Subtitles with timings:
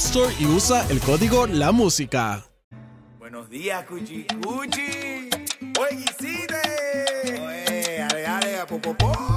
[0.00, 2.42] Store y usa el código La Música.
[3.18, 4.26] Buenos días, Cuchi.
[4.42, 5.28] Cuchi.
[5.78, 6.06] Oye.
[7.38, 9.29] Oye, ale, ale, popopó.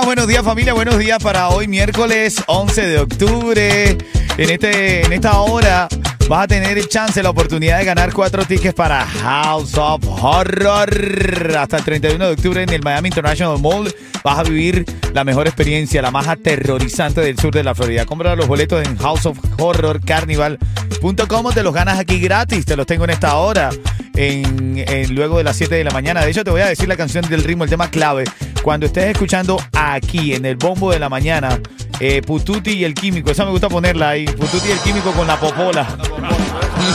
[0.00, 3.90] Buenos días familia, buenos días para hoy miércoles 11 de octubre.
[4.38, 5.86] En, este, en esta hora
[6.28, 11.56] vas a tener el chance, la oportunidad de ganar cuatro tickets para House of Horror.
[11.58, 15.46] Hasta el 31 de octubre en el Miami International Mall vas a vivir la mejor
[15.46, 18.06] experiencia, la más aterrorizante del sur de la Florida.
[18.06, 22.76] Compra los boletos en House of Horror Carnival.com o te los ganas aquí gratis, te
[22.76, 23.70] los tengo en esta hora.
[24.14, 26.22] En, en- luego de las 7 de la mañana.
[26.22, 28.24] De hecho, te voy a decir la canción del ritmo, el tema clave.
[28.62, 31.60] Cuando estés escuchando aquí en el bombo de la mañana,
[31.98, 33.30] eh, Pututi y el químico.
[33.30, 34.24] Esa me gusta ponerla ahí.
[34.24, 35.82] Pututi y el químico con la popola.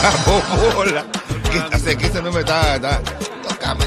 [0.02, 1.04] La popola.
[1.72, 2.76] Hace que ese nombre está.
[2.76, 3.00] está
[3.48, 3.84] tócame.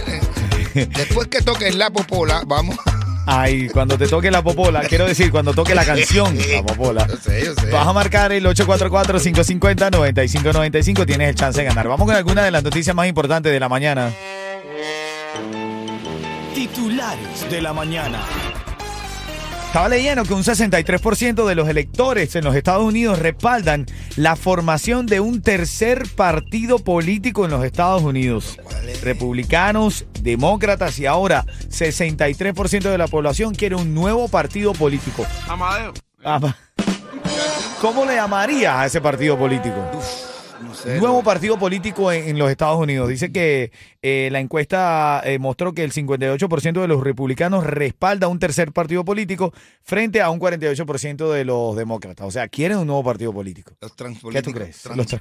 [0.74, 2.78] Después que toques la popola, vamos.
[3.28, 7.06] Ay, cuando te toque la popola, quiero decir, cuando toque la canción, la popola.
[7.08, 7.70] Yo sé, yo sé.
[7.70, 11.06] Vas a marcar el 844-550-9595.
[11.06, 11.88] Tienes el chance de ganar.
[11.88, 14.12] Vamos con alguna de las noticias más importantes de la mañana.
[16.74, 18.22] Titulares de la mañana.
[19.68, 25.06] Estaba leyendo que un 63% de los electores en los Estados Unidos respaldan la formación
[25.06, 28.58] de un tercer partido político en los Estados Unidos.
[29.04, 35.26] Republicanos, demócratas y ahora 63% de la población quiere un nuevo partido político.
[35.50, 35.94] Amadeo.
[36.24, 36.56] Ama-
[37.82, 39.76] ¿Cómo le llamarías a ese partido político?
[40.62, 41.00] No sé.
[41.00, 43.10] Nuevo partido político en, en los Estados Unidos.
[43.10, 48.40] Dice que eh, la encuesta eh, mostró que el 58% de los republicanos respalda un
[48.40, 52.28] tercer partido político frente a un 48% de los demócratas.
[52.28, 53.74] O sea, quieren un nuevo partido político.
[53.82, 53.92] Los.
[54.32, 54.86] ¿Qué tú crees?
[54.96, 55.20] Los tra-.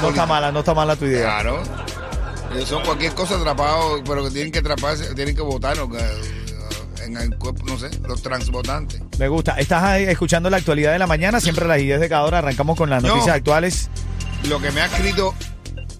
[0.00, 1.22] No está mala, no está mala tu idea.
[1.22, 1.62] Claro.
[2.54, 5.98] Ellos son cualquier cosa atrapados, pero que tienen que atraparse, tienen que votar o que,
[5.98, 6.43] eh,
[7.04, 9.00] en el cuerpo, no sé, los transvotantes.
[9.18, 9.58] Me gusta.
[9.58, 12.38] Estás escuchando la actualidad de la mañana, siempre a las 10 de cada hora.
[12.38, 13.10] Arrancamos con las No.
[13.10, 13.90] noticias actuales.
[14.48, 15.34] Lo que me ha escrito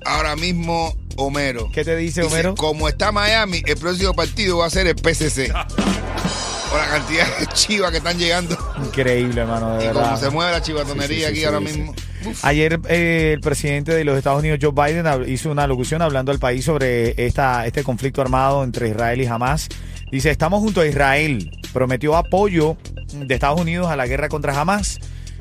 [0.05, 1.71] ahora mismo Homero.
[1.73, 2.55] ¿Qué te dice, Dice, Homero?
[2.57, 5.53] como está Miami, el próximo partido va a ser el PCC.
[6.71, 8.59] Por la cantidad de chivas que están llegando.
[8.85, 10.03] Increíble, hermano, de Y verdad.
[10.03, 11.95] como se mueve la chivatonería Sí, sí, sí, aquí ahora mismo.
[12.43, 16.41] Ayer eh, el presidente de los Estados Unidos, Joe Biden, hizo una locución hablando al
[16.41, 19.69] país sobre esta, este conflicto armado entre Israel y Hamas.
[20.15, 21.51] Dice, estamos junto a Israel.
[21.73, 22.77] Prometió apoyo
[23.13, 25.01] de Estados Unidos a la guerra contra Hamas.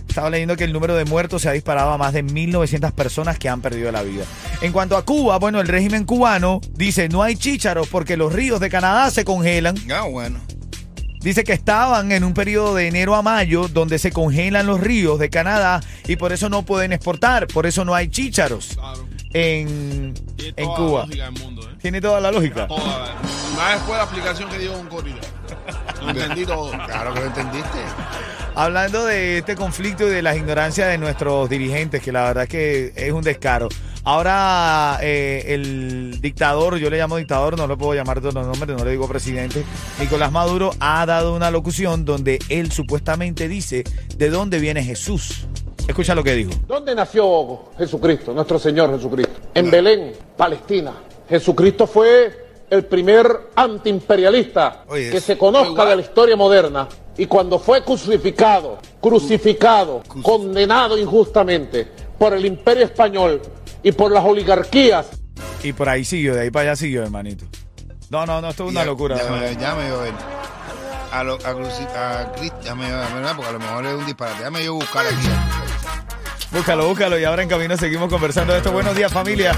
[0.09, 3.37] Estaba leyendo que el número de muertos se ha disparado a más de 1.900 personas
[3.37, 4.23] que han perdido la vida.
[4.61, 8.59] En cuanto a Cuba, bueno, el régimen cubano dice, no hay chícharos porque los ríos
[8.59, 9.75] de Canadá se congelan.
[9.93, 10.39] Ah, bueno.
[11.21, 15.19] Dice que estaban en un periodo de enero a mayo donde se congelan los ríos
[15.19, 19.07] de Canadá y por eso no pueden exportar, por eso no hay chícharos Claro.
[19.33, 21.01] en, en Cuba.
[21.01, 21.62] La lógica del mundo.
[21.83, 22.65] Tiene toda la lógica.
[22.65, 23.13] Toda.
[23.57, 25.19] Más después de la explicación que dio un gorila.
[26.01, 26.71] Lo entendí todo.
[26.71, 27.79] Claro que lo entendiste.
[28.55, 32.49] Hablando de este conflicto y de las ignorancias de nuestros dirigentes, que la verdad es
[32.49, 33.67] que es un descaro.
[34.05, 38.77] Ahora eh, el dictador, yo le llamo dictador, no lo puedo llamar de otros nombres,
[38.77, 39.65] no le digo presidente,
[39.99, 43.83] Nicolás Maduro ha dado una locución donde él supuestamente dice
[44.15, 45.47] de dónde viene Jesús.
[45.85, 46.51] Escucha lo que dijo.
[46.65, 49.33] ¿Dónde nació Jesucristo, nuestro Señor Jesucristo?
[49.53, 50.93] En Belén, Palestina.
[51.29, 56.87] Jesucristo fue el primer antiimperialista Oye, que se conozca de la historia moderna.
[57.17, 61.87] Y cuando fue crucificado, crucificado, condenado injustamente
[62.17, 63.39] por el imperio español
[63.83, 65.07] y por las oligarquías
[65.61, 67.45] Y por ahí siguió, de ahí para allá siguió, hermanito.
[68.09, 69.17] No, no, no, esto es una Ya- locura.
[69.17, 70.13] Ya, me- ya me a ver.
[71.11, 73.93] A, lo, a, Cruci- a Cristi- ya me- a ver, porque a lo mejor es
[73.93, 74.39] un disparate.
[74.39, 75.27] Déjame yo buscar aquí.
[76.51, 77.19] Búscalo, búscalo.
[77.19, 78.71] Y ahora en camino seguimos conversando de esto.
[78.71, 79.51] Buenos días, familia.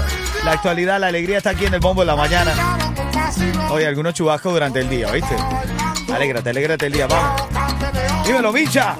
[0.46, 2.54] La actualidad, la alegría está aquí en el bombo de la mañana.
[3.70, 5.34] Oye, algunos chubascos durante el día, ¿oíste?
[6.14, 7.42] Alégrate, alégrate el día, vamos.
[8.24, 8.96] Dímelo, bicha.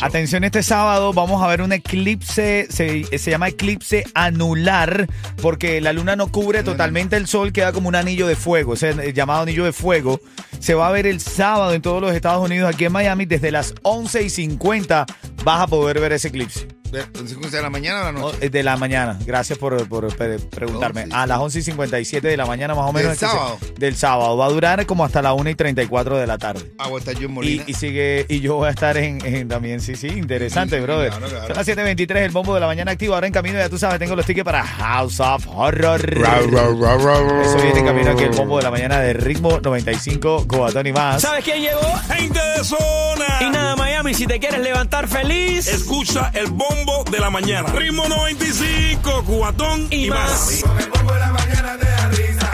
[0.00, 5.06] Atención, este sábado vamos a ver un eclipse, se, se llama eclipse anular,
[5.42, 8.88] porque la luna no cubre totalmente el sol, queda como un anillo de fuego, ese
[9.06, 10.18] es llamado anillo de fuego.
[10.60, 13.50] Se va a ver el sábado en todos los Estados Unidos, aquí en Miami, desde
[13.50, 15.04] las 11 y 50
[15.44, 16.79] vas a poder ver ese eclipse.
[16.90, 18.38] ¿De de 5 de la mañana o la O- noche?
[18.40, 21.02] eh, De la mañana, gracias por, por pre- preguntarme.
[21.02, 23.02] 11 y A las 11 y 57 de la mañana más o menos.
[23.02, 23.58] ¿Del es que se- sábado?
[23.78, 24.36] del sábado.
[24.36, 26.72] Va a durar como hasta las 1 y 34 de la tarde.
[26.78, 27.64] Ah, voy a estar yo en Y, Molina.
[27.66, 30.86] y sigue, y yo voy a estar en, en también, sí, sí, interesante, Sí, sí,
[30.86, 31.10] brother.
[31.10, 31.46] claro, claro.
[31.46, 33.14] Son las 7.23, el bombo de la mañana activo.
[33.14, 36.00] Ahora en camino, ya tú sabes, tengo los tickets para House of Horror.
[36.00, 40.92] Eso viene en camino aquí el bombo de la mañana de ritmo 95, Cobatón y
[40.92, 41.22] más.
[41.22, 41.80] ¿Sabes quién llegó?
[42.12, 43.26] Gente de zona.
[43.40, 46.79] Y nada, Miami, si te quieres levantar feliz Escucha el bombo
[47.10, 47.68] de la mañana.
[47.72, 50.62] Ritmo 95, cubatón y, y más.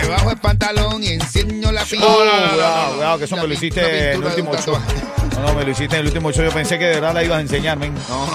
[0.03, 2.13] Me bajo el pantalón y enseño la pintura.
[2.13, 2.19] Oh,
[2.53, 4.79] cuidado, cuidado, que eso La me lo hiciste en el último show.
[5.35, 6.45] No, no, me lo hiciste en el último show.
[6.45, 7.95] Yo pensé que de verdad la ibas a enseñar, men.
[8.09, 8.27] No.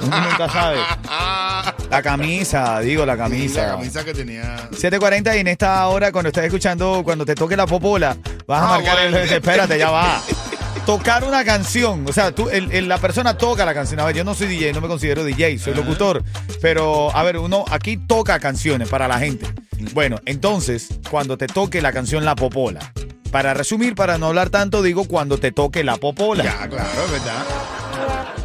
[0.00, 0.78] Uno nunca sabe.
[1.90, 3.62] La camisa, digo, la camisa.
[3.62, 4.68] La camisa que tenía.
[4.70, 8.14] 7.40 y en esta hora, cuando estés escuchando, cuando te toque la popola,
[8.46, 9.12] vas a Ah, marcar el...
[9.12, 9.26] bueno.
[9.34, 10.20] Espérate, ya va.
[10.88, 14.00] Tocar una canción, o sea, tú, el- el- la persona toca la canción.
[14.00, 16.24] A ver, yo no soy DJ, no me considero DJ, soy locutor.
[16.62, 19.46] Pero, a ver, uno aquí toca canciones para la gente.
[19.92, 22.90] Bueno, entonces, cuando te toque la canción La Popola.
[23.30, 26.44] Para resumir, para no hablar tanto, digo cuando te toque la popola.
[26.44, 27.44] Ya, claro, es verdad.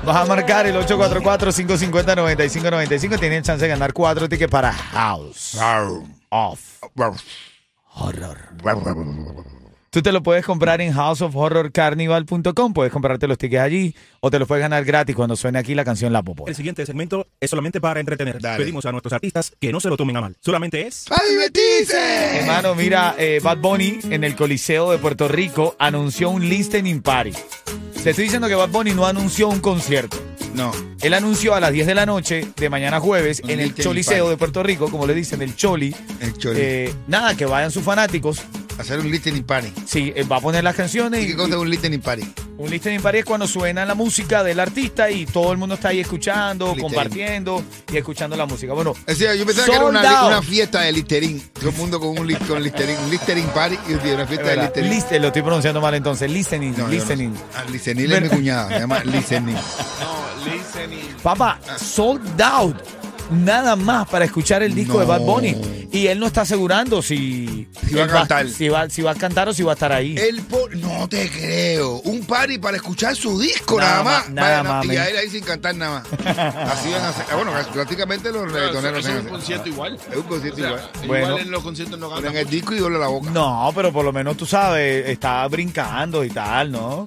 [0.03, 3.19] Vas a marcar el 844-550-9595.
[3.21, 5.55] Tienes chance de ganar cuatro tickets para House
[6.29, 6.59] of
[7.93, 8.37] Horror.
[9.93, 12.73] Tú te lo puedes comprar en houseofhorrorcarnival.com.
[12.73, 15.85] Puedes comprarte los tickets allí o te los puedes ganar gratis cuando suene aquí la
[15.85, 16.49] canción La Popola.
[16.49, 18.41] El siguiente segmento es solamente para entretener.
[18.41, 18.57] Dale.
[18.63, 20.35] Pedimos a nuestros artistas que no se lo tomen a mal.
[20.39, 21.05] Solamente es.
[21.07, 22.39] ¡Para divertirse!
[22.39, 27.33] Hermano, mira, eh, Bad Bunny en el Coliseo de Puerto Rico anunció un listening party.
[28.03, 30.17] Te estoy diciendo que Bad Bunny no anunció un concierto.
[30.55, 30.71] No.
[31.01, 34.23] Él anunció a las 10 de la noche de mañana jueves Un en el Choliseo
[34.25, 34.29] party.
[34.31, 35.95] de Puerto Rico, como le dicen, el Choli.
[36.19, 36.59] El Choli.
[36.59, 38.41] Eh, nada, que vayan sus fanáticos.
[38.83, 39.71] Hacer un listening party.
[39.85, 41.23] Sí, él va a poner las canciones.
[41.23, 42.23] ¿Y qué cosa es un listening party?
[42.55, 45.89] un listening party es cuando suena la música del artista y todo el mundo está
[45.89, 46.83] ahí escuchando, Listening.
[46.93, 48.73] compartiendo y escuchando la música.
[48.73, 49.85] Bueno, O sea, yo pensaba que era
[50.27, 51.41] una, fiesta de listerín.
[51.53, 54.47] Todo el mundo con un, li- con listerín, un listerín party y una es fiesta
[54.49, 54.89] de listerín.
[54.91, 56.29] liste- lo estoy pronunciando mal entonces.
[56.31, 57.35] Listening, No, yo no listening.
[57.35, 57.41] sé.
[57.55, 59.55] Ah, listening es mi cuñada, se llama listening.
[59.99, 61.15] No, listening.
[61.23, 62.77] Papá, sold out.
[63.31, 64.99] Nada más para escuchar el disco No.
[64.99, 65.55] de Bad Bunny.
[65.91, 68.49] Y él no está asegurando si, Si va a cantar.
[68.49, 70.15] Si va, si va a cantar o si va a estar ahí.
[70.17, 70.41] El
[70.81, 71.97] no te creo.
[72.01, 75.29] Un party para escuchar su disco Nada nada, más, nada más, Y a él ahí
[75.29, 76.37] sin cantar nada más.
[76.71, 77.25] Así van a hacer.
[77.31, 79.29] Ah, Bueno, prácticamente los Claro, reggaetoneros es un hacen.
[79.29, 79.99] concierto igual.
[80.11, 80.89] Es un concierto O sea, igual.
[81.07, 81.25] Bueno.
[81.27, 82.35] Igual en los conciertos no cantan.
[82.35, 83.29] el disco y doble la boca.
[83.29, 87.05] No, pero por lo menos tú sabes, está brincando y tal, ¿no?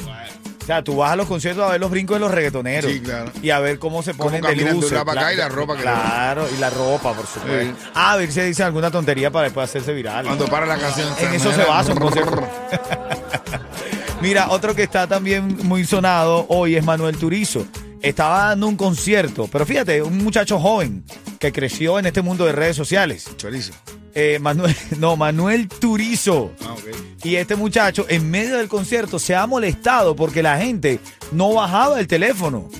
[0.67, 2.91] O sea, tú vas a los conciertos a ver los brincos de los reggaetoneros.
[2.91, 3.31] Sí, claro.
[3.41, 4.99] Y a ver cómo se Cómo ponen caminan de luces.
[4.99, 7.73] acá y Claro, la ropa que Claro, y la ropa, por supuesto.
[7.85, 7.89] Sí.
[7.95, 10.27] Ah, a ver si dice alguna tontería para después hacerse viral.
[10.27, 11.09] Cuando para la canción.
[11.21, 12.43] En eso se basa un concierto.
[14.21, 17.65] Mira, otro que está también muy sonado hoy es Manuel Turizo.
[18.03, 21.05] Estaba dando un concierto, pero fíjate, un muchacho joven
[21.39, 23.29] que creció en este mundo de redes sociales.
[23.37, 23.73] Chorizo.
[24.19, 26.51] Eh, Manuel, no, Manuel Turizo.
[26.65, 26.75] Ah.
[27.23, 31.01] Y este muchacho, en medio del concierto, se ha molestado porque la gente
[31.33, 32.71] no bajaba el teléfono.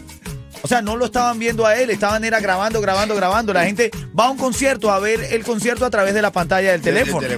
[0.63, 3.53] O sea, no lo estaban viendo a él, estaban era grabando, grabando, grabando.
[3.53, 6.73] La gente va a un concierto a ver el concierto a través de la pantalla
[6.73, 7.29] del teléfono.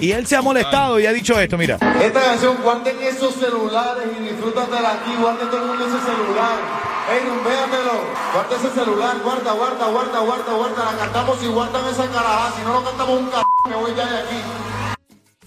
[0.00, 1.78] Y él se ha molestado y ha dicho esto, mira.
[2.00, 6.85] Esta canción, guarden esos celulares y disfrútatela aquí, guarden todo el mundo ese celular.
[7.08, 8.00] Ey, rumbéatelo,
[8.32, 12.62] guarda ese celular, guarda, guarda, guarda, guarda, guarda, la cantamos y guardan esa carajada, si
[12.62, 13.36] no lo cantamos un c***,
[13.68, 14.36] me voy ya de aquí.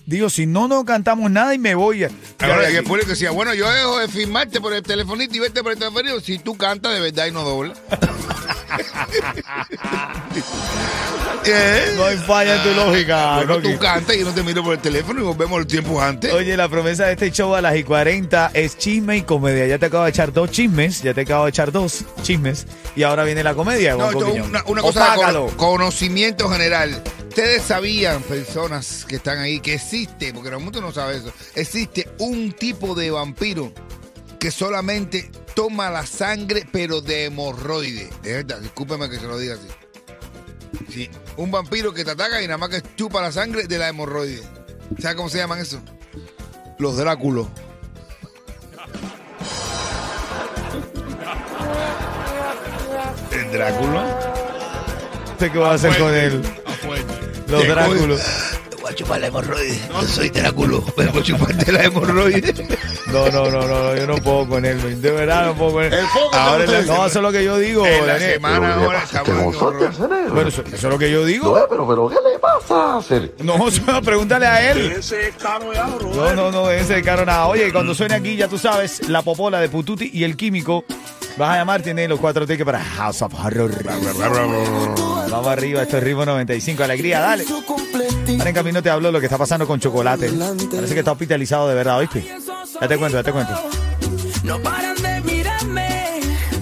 [0.06, 2.06] Digo, si no, no cantamos nada y me voy.
[2.06, 5.40] a- Ahora, y el público decía, bueno, yo dejo de filmarte por el telefonito y
[5.40, 7.74] verte por el telefonito si tú cantas de verdad y no dobla.
[11.98, 13.36] No hay falla en tu lógica.
[13.38, 13.74] Bueno, Coqui.
[13.74, 16.32] tú cantas y yo no te miro por el teléfono y volvemos los tiempos antes.
[16.34, 19.66] Oye, la promesa de este show a las y 40 es chisme y comedia.
[19.68, 23.04] Ya te acabo de echar dos chismes, ya te acabo de echar dos chismes y
[23.04, 23.96] ahora viene la comedia.
[23.96, 27.02] No, una, una cosa de conocimiento general.
[27.30, 32.10] Ustedes sabían, personas que están ahí, que existe, porque el mundo no sabe eso, existe
[32.18, 33.72] un tipo de vampiro
[34.40, 38.10] que solamente toma la sangre, pero de hemorroide.
[38.24, 39.68] De verdad, discúlpeme que se lo diga así.
[40.90, 43.90] Sí, un vampiro que te ataca y nada más que chupa la sangre de la
[43.90, 44.42] hemorroide.
[45.00, 45.82] ¿Sabes cómo se llaman eso?
[46.78, 47.48] Los Dráculos.
[53.32, 54.04] ¿El Dráculo?
[55.32, 56.42] ¿Usted qué va a hacer con él?
[57.48, 58.22] Los Dráculos.
[58.70, 59.80] Te voy a chupar la hemorroide.
[59.90, 60.84] Yo soy Dráculo.
[60.98, 62.54] Me voy a chuparte la hemorroide.
[63.12, 65.02] No, no, no, no, yo no puedo con él.
[65.02, 65.94] De verdad no puedo con él.
[66.34, 67.86] Ahora, no, eso es lo que yo digo.
[67.86, 68.34] En la Daniel.
[68.34, 69.04] semana ahora.
[70.32, 71.54] Bueno, eso, eso es lo que yo digo.
[71.70, 73.32] pero, pero, ¿qué le pasa, Sergio?
[73.44, 74.92] No, eso, pregúntale a él.
[74.92, 76.12] Ese es caro ya, bro.
[76.14, 77.48] No, no, no, ese de caro nada.
[77.48, 80.86] Oye, cuando suene aquí, ya tú sabes, la popola de Pututi y el químico.
[81.38, 83.72] Vas a llamar, tiene los cuatro tickets para House of Horror.
[85.32, 86.84] Vamos arriba, esto es Ritmo 95.
[86.84, 87.46] Alegría, dale.
[87.48, 90.30] Ahora en camino te hablo de lo que está pasando con chocolate.
[90.30, 92.39] Parece que está hospitalizado de verdad, ¿oíste?
[92.82, 93.54] Ya te cuento, ya te cuento.
[94.44, 95.88] No paran de mirarme.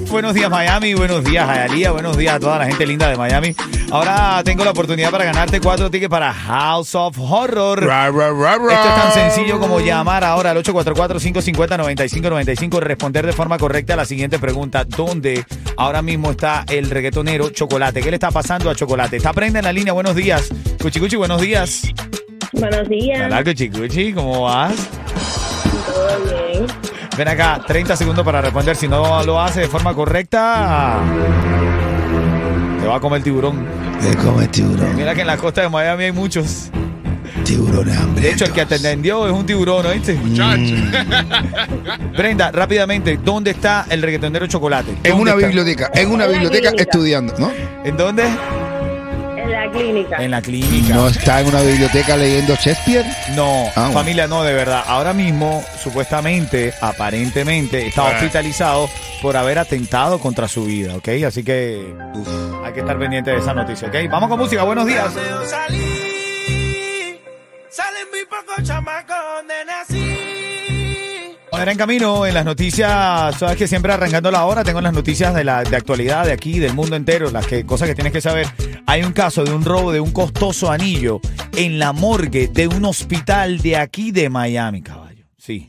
[0.10, 3.54] Buenos días Miami, buenos días Hialeah, buenos días a toda la gente linda de Miami.
[3.92, 7.86] Ahora tengo la oportunidad para ganarte cuatro tickets para House of Horror.
[7.86, 8.74] Ra, ra, ra, ra.
[8.74, 14.06] Esto es tan sencillo como llamar ahora al 844-550-9595, responder de forma correcta a la
[14.06, 14.86] siguiente pregunta.
[14.86, 15.46] ¿Dónde
[15.76, 18.02] ahora mismo está el reggaetonero Chocolate?
[18.02, 19.18] ¿Qué le está pasando a Chocolate?
[19.18, 20.50] Está Prenda en la línea, buenos días.
[20.82, 21.82] Cuchicuchi, buenos días.
[22.54, 23.26] Buenos días.
[23.26, 24.74] Hola Cuchicuchi, ¿cómo vas?
[25.98, 26.20] Todo
[26.54, 26.68] bien.
[27.18, 28.76] Ven acá, 30 segundos para responder.
[28.76, 31.00] Si no lo hace de forma correcta,
[32.80, 33.66] te va a comer tiburón.
[34.00, 34.96] Te come tiburón.
[34.96, 36.70] Mira que en la costa de Miami hay muchos.
[37.44, 38.22] Tiburones hambrientos.
[38.24, 40.14] De hecho, el que te entendió es un tiburón, ¿oíste?
[42.16, 44.92] Brenda, rápidamente, ¿dónde está el reggaetonero Chocolate?
[44.92, 45.48] En ¿Dónde una está?
[45.48, 47.52] biblioteca, en una biblioteca estudiando, ¿no?
[47.84, 48.24] ¿En dónde?
[49.48, 50.18] En la clínica.
[50.24, 50.94] En la clínica.
[50.94, 53.06] No está en una biblioteca leyendo Shakespeare.
[53.36, 54.84] No, Ah, familia, no, de verdad.
[54.88, 58.90] Ahora mismo, supuestamente, aparentemente, está hospitalizado
[59.22, 61.08] por haber atentado contra su vida, ¿ok?
[61.28, 62.28] Así que uf,
[62.66, 63.96] hay que estar pendiente de esa noticia, ¿ok?
[64.10, 65.14] Vamos con música, buenos días.
[65.50, 67.20] Salí,
[67.70, 69.54] salen muy pocos chamacos donde
[71.66, 75.44] en camino, en las noticias, sabes que siempre arrancando la hora, tengo las noticias de
[75.44, 78.48] la de actualidad de aquí, del mundo entero, las que, cosas que tienes que saber.
[78.86, 81.20] Hay un caso de un robo de un costoso anillo
[81.56, 85.26] en la morgue de un hospital de aquí de Miami, caballo.
[85.38, 85.68] Sí.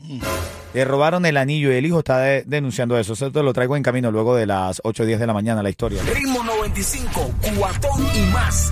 [0.73, 3.13] Le robaron el anillo y el hijo está de- denunciando eso.
[3.13, 5.63] Eso te lo traigo en camino luego de las 8 o 10 de la mañana,
[5.63, 6.01] la historia.
[6.13, 8.67] Ritmo 95, cuatón y más.